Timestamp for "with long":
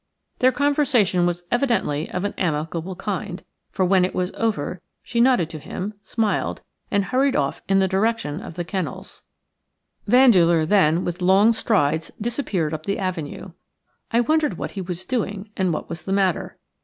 11.05-11.53